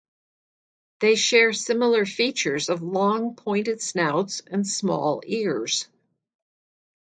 They 1.01 1.13
share 1.13 1.53
similar 1.53 2.07
features 2.07 2.69
of 2.69 2.81
long 2.81 3.35
pointed 3.35 3.83
snouts, 3.83 4.39
and 4.49 4.67
small 4.67 5.21
ears. 5.27 5.87